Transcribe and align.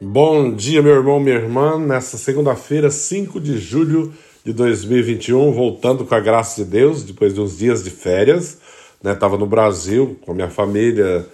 Bom 0.00 0.54
dia, 0.54 0.80
meu 0.80 0.94
irmão, 0.94 1.18
minha 1.18 1.34
irmã. 1.34 1.76
Nessa 1.76 2.16
segunda-feira, 2.16 2.88
5 2.88 3.40
de 3.40 3.58
julho 3.58 4.14
de 4.44 4.52
2021, 4.52 5.50
voltando 5.50 6.04
com 6.04 6.14
a 6.14 6.20
graça 6.20 6.62
de 6.62 6.70
Deus, 6.70 7.02
depois 7.02 7.34
de 7.34 7.40
uns 7.40 7.58
dias 7.58 7.82
de 7.82 7.90
férias. 7.90 8.58
Né? 9.02 9.12
Tava 9.16 9.36
no 9.36 9.44
Brasil 9.44 10.16
com 10.24 10.30
a 10.30 10.34
minha 10.36 10.48
família, 10.48 11.26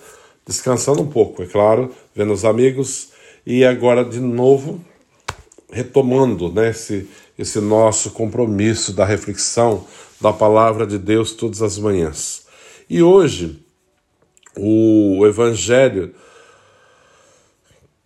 descansando 0.46 1.02
um 1.02 1.06
pouco, 1.06 1.42
é 1.42 1.46
claro, 1.46 1.90
vendo 2.14 2.32
os 2.32 2.42
amigos. 2.42 3.10
E 3.44 3.66
agora, 3.66 4.02
de 4.02 4.18
novo, 4.18 4.82
retomando 5.70 6.50
né, 6.50 6.70
esse, 6.70 7.06
esse 7.38 7.60
nosso 7.60 8.12
compromisso 8.12 8.94
da 8.94 9.04
reflexão 9.04 9.84
da 10.18 10.32
palavra 10.32 10.86
de 10.86 10.96
Deus 10.96 11.32
todas 11.32 11.60
as 11.60 11.76
manhãs. 11.76 12.46
E 12.88 13.02
hoje, 13.02 13.62
o 14.56 15.26
Evangelho 15.26 16.14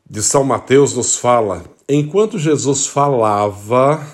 de 0.09 0.23
São 0.23 0.43
Mateus 0.43 0.95
nos 0.95 1.17
fala: 1.17 1.65
enquanto 1.89 2.39
Jesus 2.39 2.87
falava, 2.87 4.07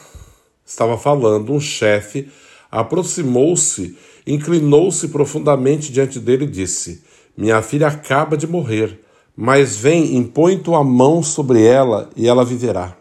estava 0.64 0.98
falando, 0.98 1.52
um 1.52 1.60
chefe 1.60 2.28
aproximou-se, 2.70 3.96
inclinou-se 4.26 5.08
profundamente 5.08 5.92
diante 5.92 6.18
dele 6.18 6.44
e 6.44 6.50
disse: 6.50 7.02
Minha 7.36 7.62
filha 7.62 7.86
acaba 7.86 8.36
de 8.36 8.46
morrer, 8.46 9.00
mas 9.36 9.76
vem, 9.76 10.16
impõe 10.16 10.58
tua 10.58 10.82
mão 10.82 11.22
sobre 11.22 11.62
ela 11.64 12.10
e 12.16 12.26
ela 12.26 12.44
viverá. 12.44 12.96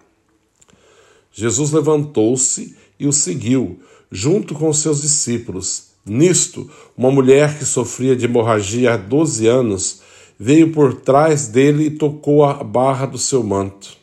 Jesus 1.31 1.71
levantou-se 1.71 2.77
e 2.99 3.08
o 3.08 3.14
seguiu, 3.14 3.80
junto 4.11 4.53
com 4.53 4.71
seus 4.71 5.02
discípulos. 5.02 5.94
Nisto, 6.05 6.69
uma 6.95 7.09
mulher 7.09 7.58
que 7.58 7.66
sofria 7.66 8.16
de 8.16 8.25
hemorragia 8.25 8.94
há 8.94 8.97
doze 8.97 9.47
anos 9.47 10.02
veio 10.44 10.73
por 10.73 10.95
trás 10.95 11.47
dele 11.47 11.86
e 11.86 11.91
tocou 11.91 12.44
a 12.44 12.61
barra 12.66 13.05
do 13.05 13.17
seu 13.17 13.41
manto. 13.41 13.95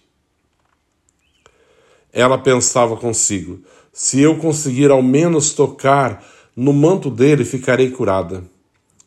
Ela 2.11 2.39
pensava 2.39 2.97
consigo: 2.97 3.61
se 3.93 4.23
eu 4.23 4.39
conseguir 4.39 4.91
ao 4.91 5.03
menos 5.03 5.53
tocar 5.53 6.25
no 6.57 6.73
manto 6.73 7.11
dele, 7.11 7.45
ficarei 7.45 7.91
curada. 7.91 8.43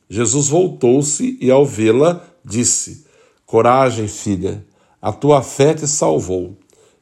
Jesus 0.08 0.48
voltou-se 0.48 1.36
e, 1.42 1.50
ao 1.50 1.66
vê-la, 1.66 2.24
disse: 2.46 3.08
Coragem, 3.48 4.08
filha, 4.08 4.64
a 5.02 5.12
tua 5.12 5.42
fé 5.42 5.74
te 5.74 5.88
salvou. 5.88 6.56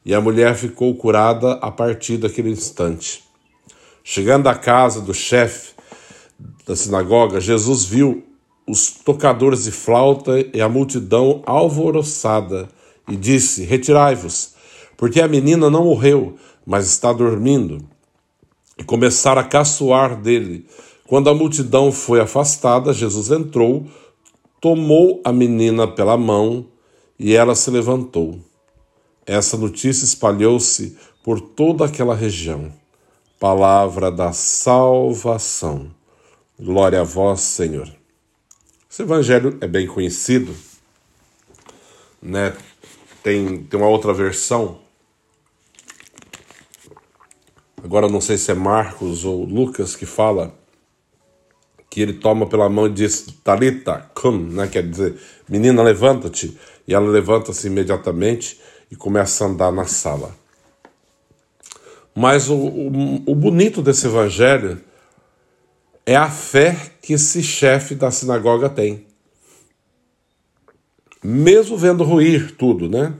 E 0.04 0.14
a 0.14 0.20
mulher 0.20 0.56
ficou 0.56 0.94
curada 0.96 1.52
a 1.54 1.70
partir 1.70 2.16
daquele 2.16 2.50
instante. 2.50 3.22
Chegando 4.02 4.48
à 4.48 4.54
casa 4.54 5.00
do 5.00 5.12
chefe 5.12 5.74
da 6.66 6.74
sinagoga, 6.74 7.38
Jesus 7.38 7.84
viu 7.84 8.31
os 8.66 8.90
tocadores 8.90 9.64
de 9.64 9.70
flauta 9.70 10.32
e 10.54 10.60
a 10.60 10.68
multidão 10.68 11.42
alvoroçada 11.46 12.68
e 13.08 13.16
disse: 13.16 13.64
Retirai-vos, 13.64 14.54
porque 14.96 15.20
a 15.20 15.28
menina 15.28 15.68
não 15.68 15.84
morreu, 15.84 16.36
mas 16.64 16.86
está 16.86 17.12
dormindo. 17.12 17.84
E 18.78 18.84
começaram 18.84 19.40
a 19.40 19.44
caçoar 19.44 20.20
dele. 20.20 20.66
Quando 21.06 21.28
a 21.28 21.34
multidão 21.34 21.92
foi 21.92 22.20
afastada, 22.20 22.92
Jesus 22.92 23.30
entrou, 23.30 23.86
tomou 24.60 25.20
a 25.24 25.32
menina 25.32 25.86
pela 25.86 26.16
mão 26.16 26.66
e 27.18 27.34
ela 27.34 27.54
se 27.54 27.70
levantou. 27.70 28.38
Essa 29.26 29.56
notícia 29.56 30.04
espalhou-se 30.04 30.96
por 31.22 31.40
toda 31.40 31.84
aquela 31.84 32.14
região. 32.14 32.72
Palavra 33.38 34.10
da 34.10 34.32
salvação. 34.32 35.90
Glória 36.58 37.00
a 37.00 37.04
vós, 37.04 37.40
Senhor. 37.40 38.01
Esse 38.92 39.00
evangelho 39.00 39.56
é 39.62 39.66
bem 39.66 39.86
conhecido, 39.86 40.54
né? 42.20 42.54
Tem, 43.22 43.62
tem 43.62 43.80
uma 43.80 43.88
outra 43.88 44.12
versão. 44.12 44.80
Agora 47.82 48.06
não 48.06 48.20
sei 48.20 48.36
se 48.36 48.50
é 48.50 48.54
Marcos 48.54 49.24
ou 49.24 49.46
Lucas 49.46 49.96
que 49.96 50.04
fala 50.04 50.54
que 51.88 52.02
ele 52.02 52.12
toma 52.12 52.46
pela 52.46 52.68
mão 52.68 52.86
e 52.86 52.90
diz 52.90 53.28
Talita, 53.42 54.10
come, 54.14 54.52
né? 54.52 54.68
Quer 54.68 54.86
dizer, 54.86 55.18
menina, 55.48 55.82
levanta-te. 55.82 56.54
E 56.86 56.92
ela 56.92 57.08
levanta-se 57.08 57.68
imediatamente 57.68 58.60
e 58.90 58.94
começa 58.94 59.42
a 59.42 59.48
andar 59.48 59.72
na 59.72 59.86
sala. 59.86 60.36
Mas 62.14 62.50
o, 62.50 62.56
o, 62.56 63.22
o 63.24 63.34
bonito 63.34 63.80
desse 63.80 64.06
evangelho 64.06 64.78
é 66.04 66.16
a 66.16 66.28
fé 66.28 66.76
que 67.00 67.12
esse 67.12 67.42
chefe 67.42 67.94
da 67.94 68.10
sinagoga 68.10 68.68
tem. 68.68 69.06
Mesmo 71.22 71.76
vendo 71.76 72.02
ruir 72.02 72.56
tudo, 72.56 72.88
né? 72.88 73.14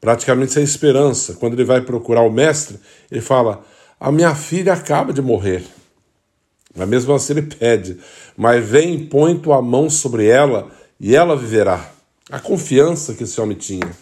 Praticamente 0.00 0.52
sem 0.52 0.64
esperança. 0.64 1.34
Quando 1.34 1.54
ele 1.54 1.64
vai 1.64 1.80
procurar 1.80 2.22
o 2.22 2.30
mestre, 2.30 2.78
ele 3.10 3.20
fala: 3.20 3.64
A 3.98 4.10
minha 4.10 4.34
filha 4.34 4.72
acaba 4.72 5.12
de 5.12 5.22
morrer. 5.22 5.64
Mas 6.74 6.88
mesmo 6.88 7.14
assim 7.14 7.34
ele 7.34 7.42
pede: 7.42 7.98
Mas 8.36 8.64
vem 8.68 9.06
põe 9.06 9.38
tua 9.38 9.62
mão 9.62 9.88
sobre 9.88 10.26
ela 10.26 10.70
e 10.98 11.14
ela 11.14 11.36
viverá. 11.36 11.92
A 12.28 12.40
confiança 12.40 13.14
que 13.14 13.22
esse 13.22 13.40
homem 13.40 13.56
tinha. 13.56 13.96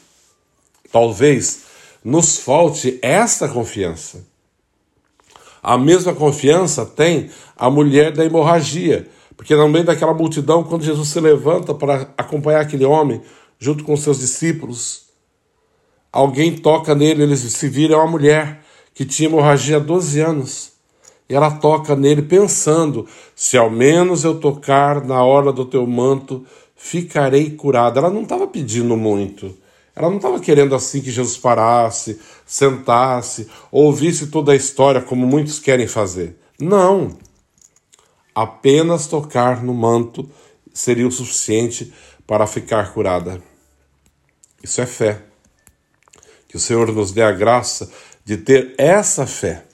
Talvez 0.91 1.65
nos 2.03 2.39
falte 2.39 2.99
essa 3.03 3.49
confiança 3.49 4.25
a 5.65 5.79
mesma 5.79 6.15
confiança 6.15 6.85
tem 6.85 7.31
a 7.57 7.71
mulher 7.71 8.13
da 8.13 8.23
hemorragia, 8.23 9.09
porque 9.35 9.57
no 9.57 9.67
meio 9.67 9.87
daquela 9.87 10.13
multidão, 10.13 10.63
quando 10.63 10.85
Jesus 10.85 11.09
se 11.09 11.19
levanta 11.19 11.73
para 11.73 12.13
acompanhar 12.19 12.61
aquele 12.61 12.85
homem, 12.85 13.23
junto 13.59 13.83
com 13.83 13.97
seus 13.97 14.19
discípulos, 14.19 15.07
alguém 16.13 16.55
toca 16.55 16.95
nele, 16.95 17.23
eles 17.23 17.41
se 17.41 17.67
viram 17.67 17.99
uma 17.99 18.07
mulher 18.07 18.61
que 18.93 19.07
tinha 19.07 19.27
hemorragia 19.27 19.79
há 19.79 19.81
12 19.81 20.21
anos. 20.21 20.73
E 21.31 21.35
ela 21.35 21.51
toca 21.53 21.97
nele 21.97 22.21
pensando: 22.21 23.09
se 23.35 23.57
ao 23.57 23.71
menos 23.71 24.23
eu 24.23 24.39
tocar 24.39 25.03
na 25.03 25.25
hora 25.25 25.51
do 25.51 25.65
teu 25.65 25.87
manto, 25.87 26.45
ficarei 26.77 27.53
curada. 27.53 27.99
Ela 27.99 28.11
não 28.11 28.25
estava 28.25 28.47
pedindo 28.47 28.95
muito. 28.99 29.57
Ela 29.97 30.11
não 30.11 30.17
estava 30.17 30.41
querendo 30.41 30.75
assim 30.75 31.01
que 31.01 31.11
Jesus 31.11 31.37
parasse, 31.37 32.21
sentasse, 32.45 33.49
ouvisse 33.71 34.27
toda 34.27 34.53
a 34.53 34.57
história 34.57 35.01
como 35.01 35.27
muitos 35.27 35.59
querem 35.59 35.87
fazer. 35.87 36.37
Não. 36.59 37.17
Apenas 38.35 39.07
tocar 39.07 39.63
no 39.63 39.73
manto 39.73 40.29
seria 40.73 41.07
o 41.07 41.13
suficiente 41.13 41.93
para 42.27 42.47
ficar 42.47 42.93
curada. 42.93 43.41
Isso 44.63 44.81
é 44.81 44.87
fé. 44.87 45.23
Que 46.49 46.57
o 46.57 46.61
Senhor 46.61 46.91
nos 46.93 47.13
dê 47.13 47.23
a 47.23 47.31
graça 47.31 47.91
de 48.25 48.37
ter 48.37 48.75
essa 48.79 49.27
fé, 49.27 49.65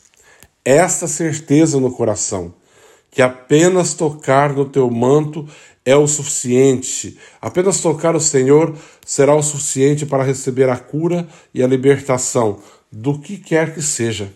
essa 0.65 1.07
certeza 1.07 1.79
no 1.79 1.93
coração, 1.93 2.53
que 3.11 3.21
apenas 3.21 3.95
tocar 3.95 4.53
no 4.53 4.65
teu 4.65 4.91
manto 4.91 5.49
é 5.85 5.97
o 5.97 6.07
suficiente. 6.07 7.19
Apenas 7.41 7.81
tocar 7.81 8.15
o 8.15 8.21
Senhor 8.21 8.77
será 9.05 9.35
o 9.35 9.43
suficiente 9.43 10.07
para 10.07 10.23
receber 10.23 10.69
a 10.69 10.77
cura 10.77 11.29
e 11.53 11.63
a 11.63 11.67
libertação 11.67 12.59
do 12.91 13.19
que 13.19 13.37
quer 13.37 13.75
que 13.75 13.83
seja. 13.83 14.33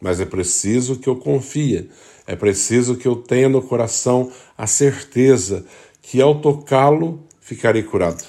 Mas 0.00 0.20
é 0.20 0.24
preciso 0.24 0.96
que 0.96 1.08
eu 1.08 1.16
confie, 1.16 1.90
é 2.26 2.36
preciso 2.36 2.96
que 2.96 3.08
eu 3.08 3.16
tenha 3.16 3.48
no 3.48 3.62
coração 3.62 4.30
a 4.56 4.66
certeza 4.66 5.64
que 6.00 6.20
ao 6.20 6.40
tocá-lo 6.40 7.20
ficarei 7.40 7.82
curado. 7.82 8.24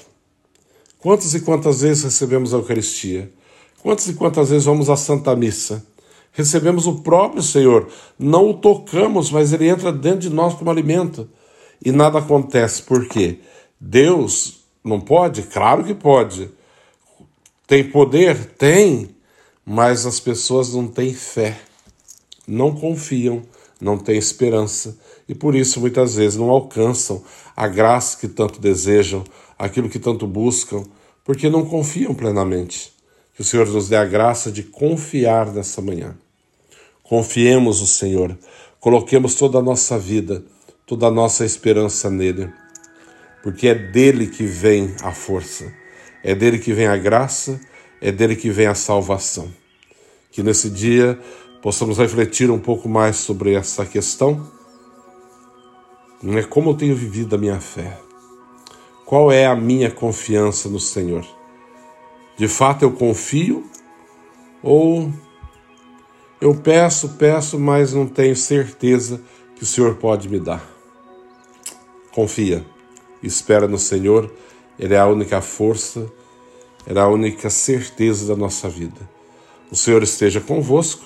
Quantas 0.97 1.33
e 1.33 1.41
quantas 1.41 1.81
vezes 1.81 2.03
recebemos 2.03 2.53
a 2.53 2.57
Eucaristia? 2.57 3.31
Quantas 3.81 4.07
e 4.07 4.13
quantas 4.13 4.49
vezes 4.49 4.65
vamos 4.65 4.89
à 4.89 4.97
Santa 4.97 5.35
Missa? 5.35 5.85
Recebemos 6.31 6.87
o 6.87 7.01
próprio 7.01 7.41
Senhor, 7.41 7.87
não 8.17 8.51
o 8.51 8.53
tocamos, 8.53 9.31
mas 9.31 9.51
ele 9.51 9.67
entra 9.67 9.91
dentro 9.91 10.21
de 10.21 10.29
nós 10.29 10.53
como 10.53 10.69
alimento 10.69 11.29
e 11.83 11.91
nada 11.91 12.19
acontece. 12.19 12.83
Por 12.83 13.07
quê? 13.07 13.39
Deus 13.79 14.59
não 14.83 14.99
pode? 14.99 15.43
Claro 15.43 15.83
que 15.83 15.93
pode. 15.93 16.49
Tem 17.67 17.83
poder? 17.83 18.53
Tem, 18.57 19.15
mas 19.65 20.05
as 20.05 20.19
pessoas 20.19 20.73
não 20.73 20.87
têm 20.87 21.13
fé, 21.13 21.59
não 22.47 22.73
confiam, 22.73 23.43
não 23.79 23.97
têm 23.97 24.17
esperança 24.17 24.97
e 25.27 25.35
por 25.35 25.55
isso 25.55 25.79
muitas 25.79 26.15
vezes 26.15 26.37
não 26.37 26.49
alcançam 26.49 27.23
a 27.55 27.67
graça 27.67 28.17
que 28.17 28.27
tanto 28.27 28.59
desejam, 28.59 29.23
aquilo 29.57 29.89
que 29.89 29.99
tanto 29.99 30.25
buscam, 30.25 30.83
porque 31.23 31.49
não 31.49 31.65
confiam 31.65 32.15
plenamente. 32.15 32.91
Que 33.39 33.43
o 33.43 33.45
Senhor 33.45 33.65
nos 33.69 33.87
dê 33.87 33.95
a 33.95 34.03
graça 34.03 34.51
de 34.51 34.63
confiar 34.63 35.53
nessa 35.53 35.81
manhã. 35.81 36.13
Confiemos 37.01 37.79
o 37.79 37.87
Senhor, 37.87 38.37
coloquemos 38.81 39.35
toda 39.35 39.59
a 39.59 39.61
nossa 39.61 39.97
vida 39.97 40.43
toda 40.89 41.05
a 41.05 41.11
nossa 41.11 41.45
esperança 41.45 42.09
nele, 42.09 42.51
porque 43.43 43.67
é 43.67 43.75
dele 43.75 44.25
que 44.25 44.43
vem 44.43 44.95
a 45.03 45.11
força, 45.11 45.71
é 46.23 46.33
dele 46.33 46.57
que 46.57 46.73
vem 46.73 46.87
a 46.87 46.97
graça, 46.97 47.61
é 48.01 48.11
dele 48.11 48.35
que 48.35 48.49
vem 48.49 48.65
a 48.65 48.73
salvação. 48.73 49.53
Que 50.31 50.41
nesse 50.41 50.67
dia 50.67 51.19
possamos 51.61 51.99
refletir 51.99 52.49
um 52.49 52.57
pouco 52.57 52.89
mais 52.89 53.17
sobre 53.17 53.53
essa 53.53 53.85
questão. 53.85 54.51
É 56.23 56.41
como 56.41 56.71
eu 56.71 56.73
tenho 56.73 56.95
vivido 56.95 57.35
a 57.35 57.37
minha 57.37 57.61
fé, 57.61 57.95
Qual 59.05 59.31
é 59.31 59.45
a 59.45 59.55
minha 59.55 59.91
confiança 59.91 60.69
no 60.69 60.79
Senhor? 60.79 61.38
De 62.39 62.47
fato 62.47 62.83
eu 62.83 62.91
confio 62.93 63.65
ou 64.63 65.11
eu 66.39 66.55
peço, 66.55 67.09
peço, 67.17 67.59
mas 67.59 67.93
não 67.93 68.07
tenho 68.07 68.33
certeza 68.33 69.21
que 69.57 69.63
o 69.63 69.65
Senhor 69.65 69.95
pode 69.95 70.29
me 70.29 70.39
dar? 70.39 70.65
Confia, 72.13 72.65
espera 73.21 73.67
no 73.67 73.77
Senhor, 73.77 74.33
Ele 74.79 74.93
é 74.93 74.97
a 74.97 75.05
única 75.05 75.41
força, 75.41 76.09
Ele 76.87 76.97
é 76.97 77.01
a 77.01 77.09
única 77.09 77.49
certeza 77.49 78.25
da 78.25 78.37
nossa 78.37 78.69
vida. 78.69 79.01
O 79.69 79.75
Senhor 79.75 80.01
esteja 80.01 80.39
convosco, 80.39 81.03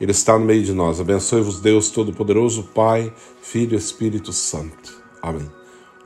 Ele 0.00 0.12
está 0.12 0.38
no 0.38 0.44
meio 0.44 0.62
de 0.62 0.72
nós. 0.72 1.00
Abençoe-vos, 1.00 1.60
Deus 1.60 1.90
Todo-Poderoso, 1.90 2.62
Pai, 2.72 3.12
Filho 3.42 3.74
e 3.74 3.76
Espírito 3.76 4.32
Santo. 4.32 5.02
Amém. 5.20 5.50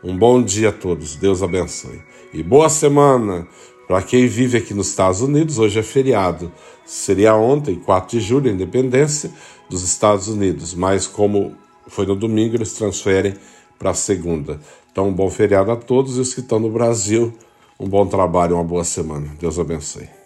Um 0.03 0.17
bom 0.17 0.43
dia 0.43 0.71
a 0.71 0.73
todos, 0.73 1.17
Deus 1.17 1.43
abençoe. 1.43 2.01
E 2.33 2.43
boa 2.43 2.71
semana 2.71 3.47
para 3.91 4.03
quem 4.03 4.29
vive 4.29 4.57
aqui 4.57 4.73
nos 4.73 4.91
Estados 4.91 5.21
Unidos. 5.21 5.59
Hoje 5.59 5.81
é 5.81 5.83
feriado. 5.83 6.53
Seria 6.87 7.35
ontem, 7.35 7.75
4 7.75 8.21
de 8.21 8.25
julho, 8.25 8.49
independência 8.49 9.33
dos 9.69 9.83
Estados 9.83 10.29
Unidos, 10.29 10.75
mas 10.75 11.09
como 11.09 11.57
foi 11.89 12.07
no 12.07 12.15
domingo, 12.15 12.55
eles 12.55 12.73
transferem 12.75 13.35
para 13.81 13.93
segunda. 13.93 14.61
Então, 14.93 15.09
um 15.09 15.13
bom 15.13 15.29
feriado 15.29 15.73
a 15.73 15.77
todos 15.77 16.19
e 16.19 16.21
os 16.21 16.33
que 16.33 16.39
estão 16.39 16.61
no 16.61 16.71
Brasil, 16.71 17.33
um 17.81 17.89
bom 17.89 18.07
trabalho, 18.07 18.55
uma 18.55 18.65
boa 18.65 18.85
semana. 18.85 19.27
Deus 19.41 19.59
abençoe. 19.59 20.20